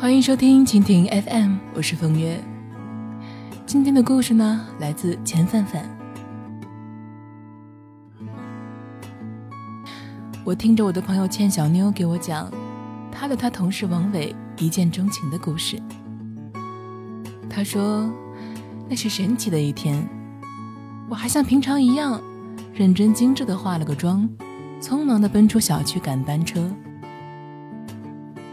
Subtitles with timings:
[0.00, 2.42] 欢迎收听蜻蜓 FM，我是风月。
[3.66, 5.84] 今天的故事呢，来自钱范范。
[10.42, 12.50] 我听着我的朋友倩小妞给我讲，
[13.12, 15.78] 她的她同事王伟一见钟情的故事。
[17.50, 18.10] 他说，
[18.88, 20.02] 那是神奇的一天，
[21.10, 22.18] 我还像平常一样，
[22.72, 24.26] 认真精致的化了个妆，
[24.80, 26.74] 匆忙的奔出小区赶班车。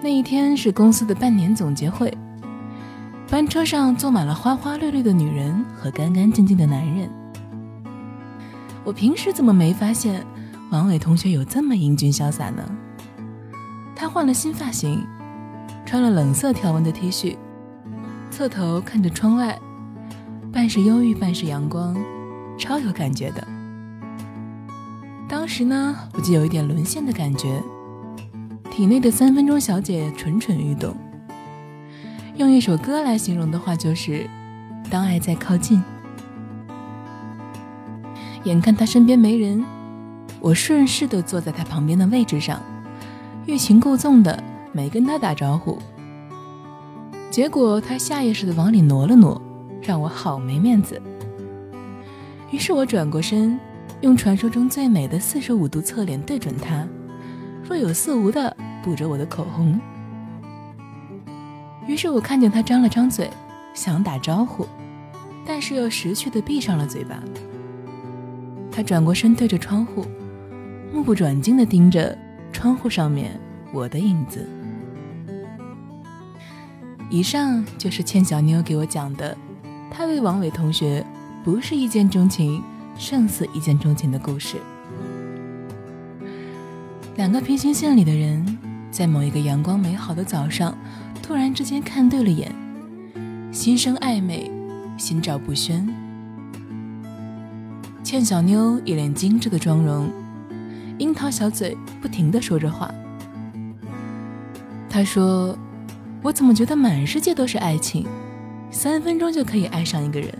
[0.00, 2.16] 那一天是公司的半年总结会，
[3.28, 7.10] 班车上坐满了花花绿绿的女人和干干净净的男人。
[8.84, 10.24] 我平时怎么没发现
[10.70, 12.62] 王伟同学有这么英俊潇洒呢？
[13.96, 15.04] 他换了新发型，
[15.84, 17.36] 穿了冷色条纹的 T 恤，
[18.30, 19.58] 侧头看着窗外，
[20.52, 21.96] 半是忧郁半是阳光，
[22.56, 23.44] 超有感觉的。
[25.28, 27.60] 当时呢，我就有一点沦陷的感觉。
[28.78, 30.94] 体内的三分钟小姐蠢蠢欲动。
[32.36, 34.30] 用一首歌来形容的话，就是
[34.88, 35.82] “当爱在靠近”。
[38.44, 39.64] 眼看他身边没人，
[40.38, 42.62] 我顺势的坐在他旁边的位置上，
[43.46, 45.76] 欲擒故纵的没跟他打招呼。
[47.32, 49.42] 结果他下意识的往里挪了挪，
[49.82, 51.02] 让我好没面子。
[52.52, 53.58] 于是我转过身，
[54.02, 56.86] 用传说中最美的四十五度侧脸对准他，
[57.68, 58.56] 若有似无的。
[58.80, 59.78] 补着我的口红，
[61.86, 63.28] 于是我看见他张了张嘴，
[63.74, 64.66] 想打招呼，
[65.44, 67.20] 但是又识趣的闭上了嘴巴。
[68.70, 70.06] 他转过身，对着窗户，
[70.92, 72.16] 目不转睛的盯着
[72.52, 73.38] 窗户上面
[73.72, 74.48] 我的影子。
[77.10, 79.36] 以上就是倩小妞给我讲的，
[79.90, 81.04] 她为王伟同学
[81.44, 82.62] 不是一见钟情，
[82.96, 84.56] 胜似一见钟情的故事。
[87.18, 88.58] 两个平行线里的人。
[88.92, 90.72] 在某一个阳光美好的早上，
[91.20, 92.54] 突然之间看对了眼，
[93.52, 94.48] 心生暧昧，
[94.96, 95.86] 心照不宣。
[98.04, 100.08] 倩小妞一脸精致的妆容，
[100.98, 102.88] 樱桃小嘴不停的说着话。
[104.88, 105.58] 她说
[106.22, 108.06] ：“我怎么觉得满世界都是爱情，
[108.70, 110.32] 三分钟就可以爱上一个人？”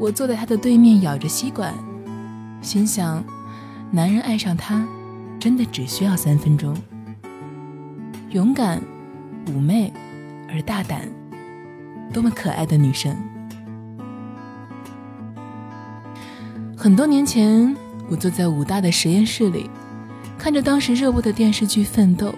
[0.00, 1.74] 我坐在她的对面，咬着吸管，
[2.62, 3.22] 心想：
[3.92, 4.84] 男人爱上她。
[5.42, 6.72] 真的只需要三分钟。
[8.30, 8.80] 勇敢、
[9.44, 9.92] 妩媚
[10.48, 11.08] 而大胆，
[12.12, 13.16] 多么可爱的女生！
[16.76, 17.76] 很多年前，
[18.08, 19.68] 我坐在武大的实验室里，
[20.38, 22.28] 看着当时热播的电视剧《奋斗》，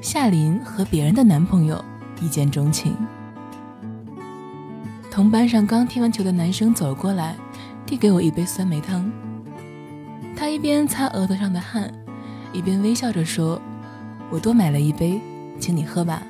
[0.00, 1.84] 夏琳和别人的男朋友
[2.22, 2.96] 一见钟情。
[5.10, 7.36] 同班上刚踢完球的男生走过来，
[7.84, 9.12] 递给我一杯酸梅汤。
[10.40, 11.92] 他一边擦额头上的汗，
[12.50, 13.60] 一边微笑着说
[14.32, 15.20] ：“我多买了一杯，
[15.58, 16.22] 请你喝吧。”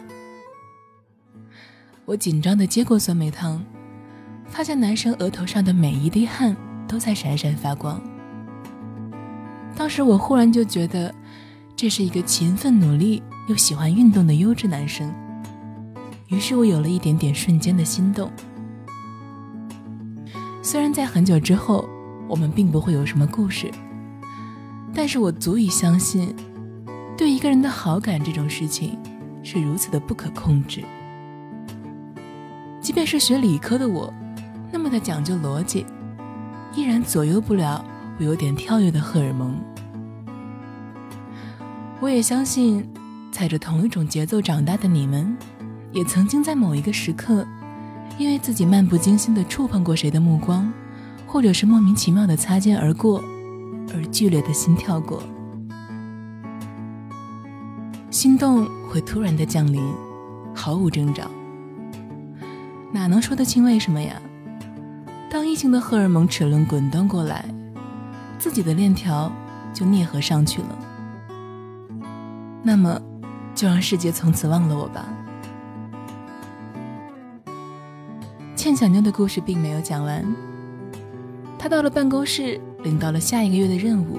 [2.04, 3.64] 我紧张地接过酸梅汤，
[4.48, 6.56] 发现男生额头上的每一滴汗
[6.88, 8.02] 都在闪闪发光。
[9.76, 11.14] 当时我忽然就觉得，
[11.76, 15.08] 这是一个勤奋努力又喜欢运动的优质男生。
[16.26, 18.28] 于是我有了一点点瞬间的心动。
[20.64, 21.88] 虽然在很久之后，
[22.26, 23.70] 我们并不会有什么故事。
[25.02, 26.34] 但是我足以相信，
[27.16, 28.98] 对一个人的好感这种事情
[29.42, 30.84] 是如此的不可控制。
[32.82, 34.12] 即便是学理科的我，
[34.70, 35.86] 那么的讲究逻辑，
[36.74, 37.82] 依然左右不了
[38.18, 39.58] 我有点跳跃的荷尔蒙。
[41.98, 42.86] 我也相信，
[43.32, 45.34] 踩着同一种节奏长大的你们，
[45.92, 47.46] 也曾经在某一个时刻，
[48.18, 50.70] 因为自己漫不经心的触碰过谁的目光，
[51.26, 53.24] 或者是莫名其妙的擦肩而过。
[53.94, 55.22] 而剧烈的心跳过，
[58.10, 59.82] 心动会突然的降临，
[60.54, 61.24] 毫无征兆，
[62.92, 64.20] 哪能说得清为什么呀？
[65.30, 67.44] 当异性的荷尔蒙齿轮滚动过来，
[68.38, 69.30] 自己的链条
[69.72, 70.78] 就啮合上去了。
[72.62, 73.00] 那么，
[73.54, 75.06] 就让世界从此忘了我吧。
[78.54, 80.22] 倩小妞的故事并没有讲完，
[81.70, 82.60] 到了办公室。
[82.82, 84.18] 领到了下一个月的任务，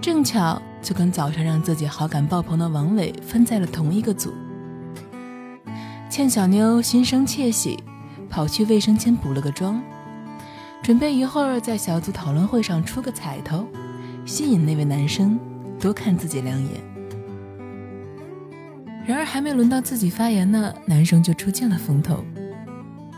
[0.00, 4.34] 正巧就跟早上让自己好感爆棚的王伟分在了同一个组。
[6.10, 7.78] 倩小妞心生窃喜，
[8.28, 9.80] 跑去卫生间补了个妆，
[10.82, 13.64] 准备一会儿在小组讨论会上出个彩头，
[14.24, 15.38] 吸引那位男生
[15.78, 16.72] 多看自己两眼。
[19.06, 22.24] 然而还没轮到自己发言呢，男生就出尽了风头。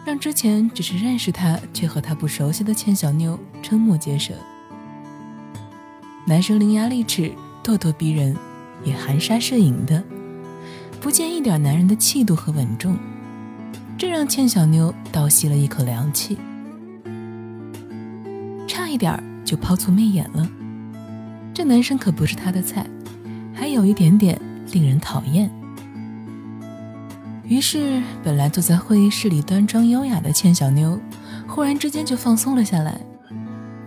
[0.08, 4.32] 让之前只是认识他却和他不熟悉的千小妞瞠目结舌。
[6.26, 7.30] 男生伶牙俐齿、
[7.62, 8.34] 咄咄逼人，
[8.82, 10.02] 也含沙射影的
[10.98, 12.96] 不见一点男人的气度和稳重，
[13.98, 16.38] 这让倩小妞倒吸了一口凉气，
[18.66, 20.48] 差一点就抛粗媚眼了。
[21.52, 22.86] 这男生可不是她的菜，
[23.52, 24.40] 还有一点点
[24.72, 25.50] 令人讨厌。
[27.48, 31.00] 于是，本来坐在会议室里端庄优雅的倩小妞，
[31.46, 33.00] 忽然之间就放松了下来，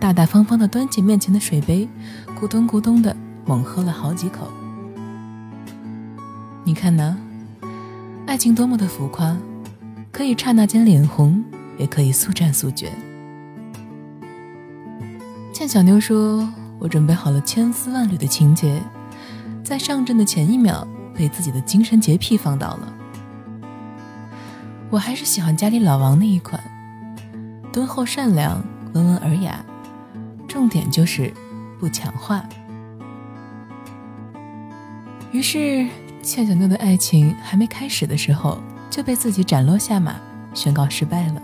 [0.00, 1.88] 大大方方的端起面前的水杯，
[2.40, 3.16] 咕咚咕咚的
[3.46, 4.50] 猛喝了好几口。
[6.64, 7.16] 你看呢？
[8.26, 9.36] 爱情多么的浮夸，
[10.10, 11.44] 可以刹那间脸红，
[11.78, 12.90] 也可以速战速决。
[15.52, 16.48] 倩小妞说
[16.80, 18.82] ：“我准备好了千丝万缕的情节，
[19.62, 20.84] 在上阵的前一秒，
[21.14, 22.92] 被自己的精神洁癖放倒了。”
[24.92, 26.62] 我还是喜欢家里老王那一款，
[27.72, 28.62] 敦厚善良、
[28.92, 29.64] 温文尔雅，
[30.46, 31.32] 重点就是
[31.80, 32.46] 不抢话。
[35.32, 35.86] 于是，
[36.22, 38.58] 倩小妞的爱情还没开始的时候，
[38.90, 40.16] 就被自己斩落下马，
[40.52, 41.40] 宣告失败了。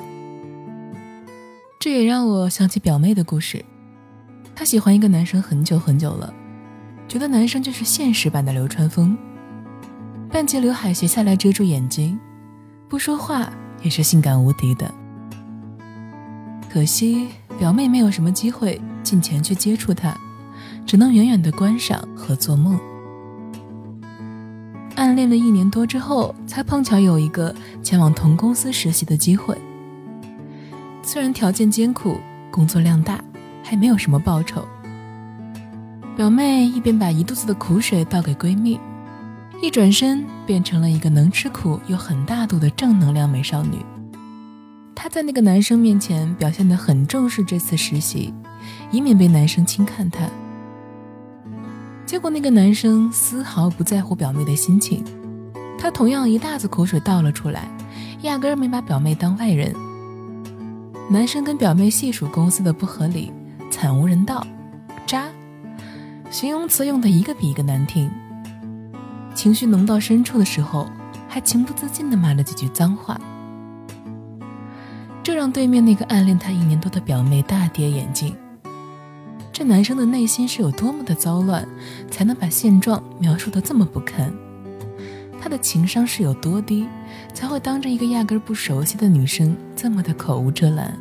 [1.80, 3.64] 这也让我想起表妹的故事，
[4.54, 6.30] 她喜欢一个男生很久很久了，
[7.08, 9.16] 觉得男生就是现实版的流川枫，
[10.30, 12.20] 半截刘海斜下来遮住眼睛。
[12.88, 13.52] 不说话
[13.82, 14.90] 也是性感无敌的，
[16.72, 20.16] 可惜表妹没有什么机会近前去接触他，
[20.86, 22.80] 只能远远的观赏和做梦。
[24.96, 29.56] 暗恋了一年多之后，才碰巧有一个前往同公司实习的机会。
[31.02, 32.18] 虽然条件艰苦，
[32.50, 33.22] 工作量大，
[33.62, 34.66] 还没有什么报酬。
[36.16, 38.80] 表妹一边把一肚子的苦水倒给闺蜜。
[39.60, 43.84] 一转身变成了一个能吃苦又很大度的正能量美少女。
[44.94, 48.32] 她在那个男生面前表现得很重视这次实习，
[48.92, 50.28] 以免被男生轻看她。
[52.06, 55.04] 结果那个男生丝毫不在乎表妹的心情，
[55.78, 57.68] 他同样一大子口水倒了出来，
[58.22, 59.74] 压根儿没把表妹当外人。
[61.10, 63.32] 男生跟表妹细数公司的不合理、
[63.70, 64.46] 惨无人道、
[65.06, 65.28] 渣，
[66.30, 68.10] 形容词用的一个比一个难听。
[69.38, 70.88] 情绪浓到深处的时候，
[71.28, 73.20] 还情不自禁地骂了几句脏话，
[75.22, 78.34] 这让对面那个暗恋他一年多的表妹大跌眼镜。
[79.52, 81.64] 这男生的内心是有多么的糟乱，
[82.10, 84.34] 才能把现状描述得这么不堪？
[85.40, 86.88] 他的情商是有多低，
[87.32, 90.98] 才会当着一个压根不熟悉的女生这么的口无遮拦？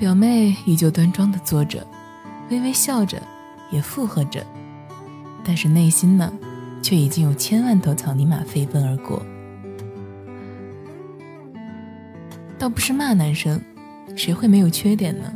[0.00, 1.86] 表妹依旧端庄地坐着，
[2.50, 3.22] 微微笑着，
[3.70, 4.44] 也附和着。
[5.44, 6.32] 但是内心呢，
[6.82, 9.22] 却已经有千万头草泥马飞奔而过。
[12.58, 13.60] 倒不是骂男生，
[14.16, 15.32] 谁会没有缺点呢？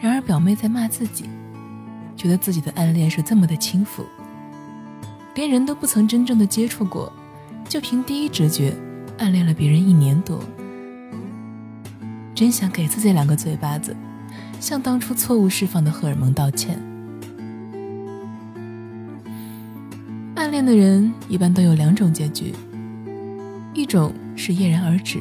[0.00, 1.24] 然而表妹在骂自己，
[2.16, 4.04] 觉得自己的暗恋是这么的轻浮，
[5.34, 7.12] 连人都不曾真正的接触过，
[7.68, 8.74] 就凭第一直觉
[9.18, 10.40] 暗恋了别人一年多，
[12.34, 13.96] 真想给自己两个嘴巴子，
[14.58, 16.76] 向当初错误释放的荷尔蒙道歉。
[20.46, 22.54] 暗恋的人一般都有两种结局，
[23.74, 25.18] 一种是叶然而止，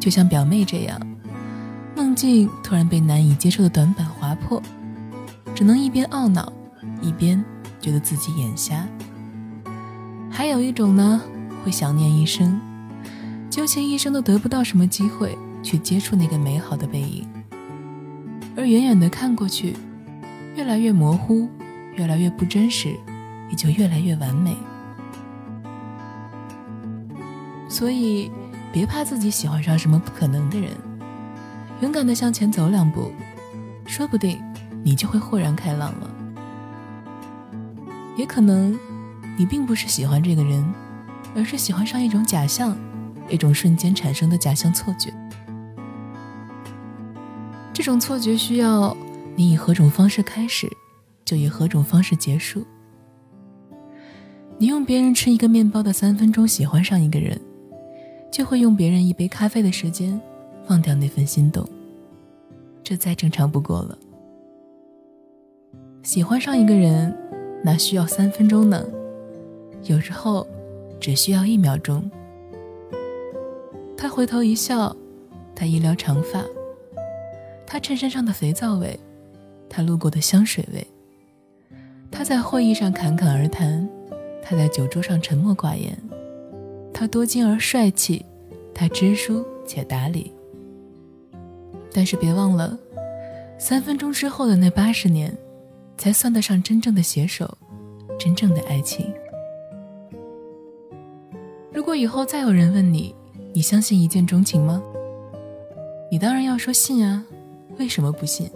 [0.00, 1.00] 就像表妹这样，
[1.94, 4.60] 梦境突然被难以接受的短板划破，
[5.54, 6.52] 只能一边懊恼，
[7.00, 7.40] 一边
[7.80, 8.84] 觉得自己眼瞎。
[10.28, 11.22] 还有一种呢，
[11.64, 12.60] 会想念一生，
[13.48, 17.24] 纠结一生都得不到什么机会去接触那个美好的背影，
[18.56, 19.76] 而远远的看过去，
[20.56, 21.48] 越来越模糊，
[21.94, 22.96] 越来越不真实。
[23.50, 24.56] 也就越来越完美，
[27.68, 28.30] 所以
[28.72, 30.70] 别怕自己喜欢上什么不可能的人，
[31.80, 33.12] 勇敢的向前走两步，
[33.86, 34.40] 说不定
[34.82, 36.10] 你就会豁然开朗了。
[38.16, 38.78] 也可能
[39.36, 40.64] 你并不是喜欢这个人，
[41.34, 42.76] 而是喜欢上一种假象，
[43.28, 45.12] 一种瞬间产生的假象错觉。
[47.72, 48.96] 这种错觉需要
[49.36, 50.70] 你以何种方式开始，
[51.24, 52.66] 就以何种方式结束。
[54.60, 57.40] 你用别人吃一个面包的三分钟喜欢上一个人，
[58.30, 60.20] 就会用别人一杯咖啡的时间
[60.66, 61.66] 放掉那份心动，
[62.84, 63.98] 这再正常不过了。
[66.02, 67.16] 喜欢上一个人
[67.64, 68.86] 哪需要三分钟呢？
[69.84, 70.46] 有时候
[71.00, 72.10] 只需要一秒钟。
[73.96, 74.94] 他回头一笑，
[75.54, 76.44] 他一撩长发，
[77.66, 79.00] 他衬衫上的肥皂味，
[79.70, 80.86] 他路过的香水味，
[82.10, 83.88] 他在会议上侃侃而谈。
[84.42, 85.96] 他在酒桌上沉默寡言，
[86.92, 88.24] 他多金而帅气，
[88.74, 90.32] 他知书且达理。
[91.92, 92.78] 但是别忘了，
[93.58, 95.36] 三分钟之后的那八十年，
[95.98, 97.58] 才算得上真正的携手，
[98.18, 99.12] 真正的爱情。
[101.72, 103.14] 如果以后再有人问你，
[103.52, 104.82] 你相信一见钟情吗？
[106.10, 107.24] 你当然要说信啊，
[107.78, 108.50] 为什么不信？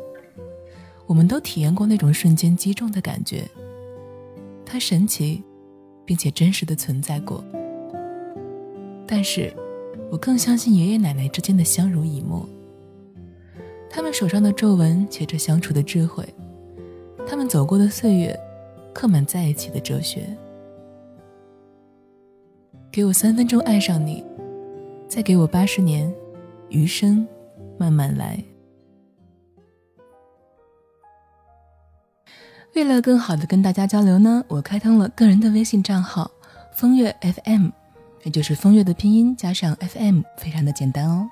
[1.06, 3.48] 我们都体验过那种瞬间击中的感觉，
[4.64, 5.42] 它神奇，
[6.04, 7.44] 并且真实的存在过。
[9.06, 9.52] 但是，
[10.10, 12.48] 我更相信爷爷奶奶之间的相濡以沫，
[13.90, 16.24] 他们手上的皱纹写着相处的智慧，
[17.26, 18.38] 他们走过的岁月，
[18.92, 20.26] 刻满在一起的哲学。
[22.90, 24.24] 给我三分钟爱上你，
[25.08, 26.12] 再给我八十年，
[26.68, 27.26] 余生。
[27.76, 28.40] 慢慢来。
[32.74, 36.28] 为了更好的跟大家交流呢，我开通了个人的微信账号
[36.74, 37.68] “风月 FM”，
[38.24, 41.28] 也就是“风月”的拼音加上 “FM”，非常的简单哦。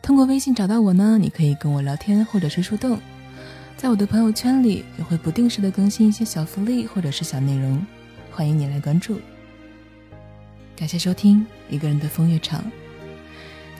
[0.00, 3.00] 通过微信找到我呢，你可以跟我聊天或者是互动，
[3.76, 7.84] 在我的朋友圈里也会不定时的更新一些小福利或者是小内容，
[8.30, 9.20] 欢迎你来关注。
[10.76, 12.62] 感谢收听一个人的风月场，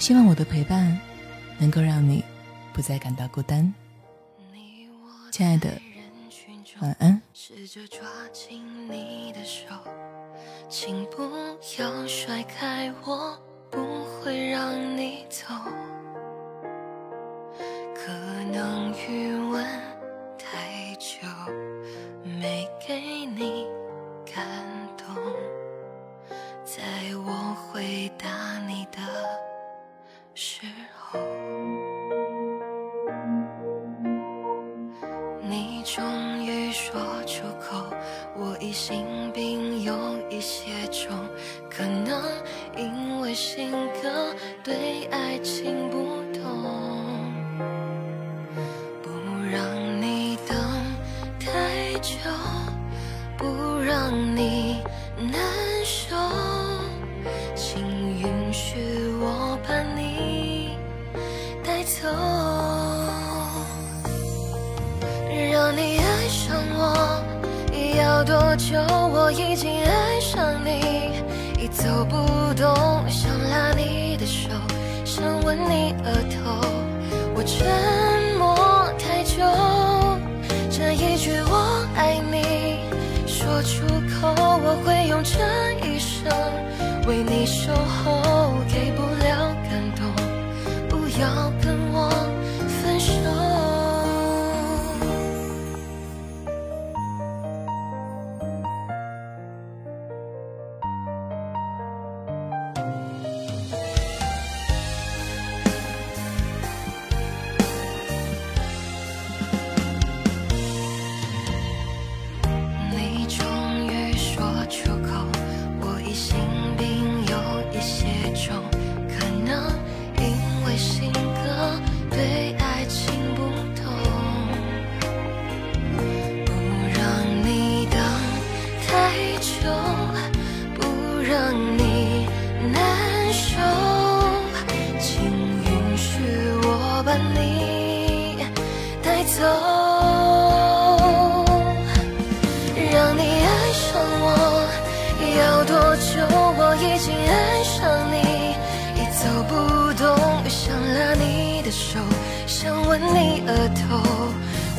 [0.01, 0.99] 希望我的陪伴。
[1.61, 2.25] 能够让你
[2.73, 3.71] 不再感到孤单，
[5.31, 5.71] 亲爱的，
[6.81, 7.21] 晚安。
[7.35, 8.01] 试着抓
[8.33, 9.67] 紧你的手，
[10.69, 11.23] 请不
[11.79, 13.39] 要甩开我，
[13.71, 15.45] 不会让你走。
[17.95, 18.11] 可
[18.51, 19.63] 能余温
[61.91, 62.07] 走，
[65.51, 66.81] 让你爱上我。
[67.99, 68.79] 要多久？
[69.13, 71.11] 我已经爱上你，
[71.61, 72.15] 已走不
[72.55, 72.73] 动，
[73.09, 74.49] 想拉你的手，
[75.05, 76.61] 想吻你额头。
[77.35, 77.67] 我沉
[78.39, 78.55] 默
[78.97, 79.43] 太久，
[80.71, 82.79] 这一句我爱你
[83.27, 83.85] 说出
[84.21, 84.33] 口，
[84.63, 85.41] 我会用这
[85.85, 86.31] 一生
[87.07, 88.55] 为你守候。
[88.73, 89.03] 给不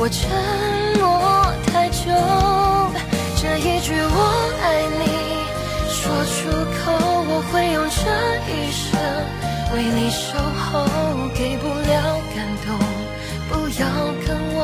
[0.04, 0.28] 我沉
[0.98, 1.06] 默
[1.68, 2.10] 太久，
[3.40, 4.18] 这一句我
[4.60, 4.66] 爱
[4.98, 5.06] 你
[5.92, 6.50] 说出
[6.82, 6.90] 口，
[7.30, 8.02] 我会用这
[8.50, 8.90] 一生
[9.76, 10.90] 为你守候。
[11.36, 12.68] 给不了感动，
[13.48, 13.86] 不要
[14.26, 14.60] 跟我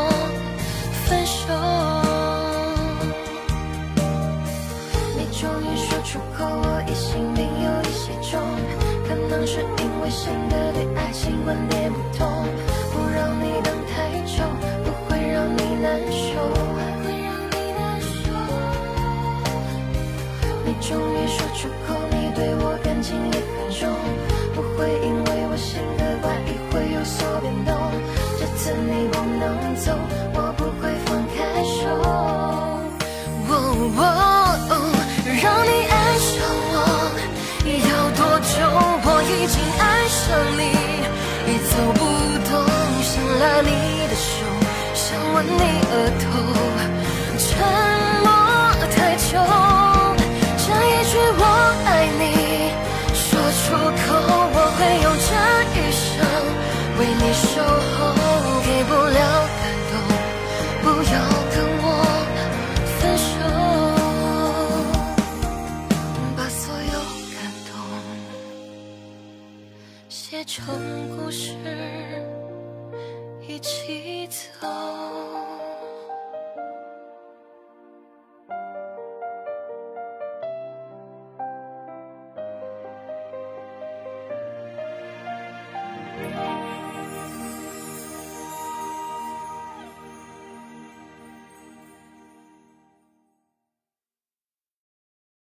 [1.06, 1.97] 分手。
[70.30, 70.76] 写成
[71.16, 71.54] 故事，
[73.48, 74.68] 一起走。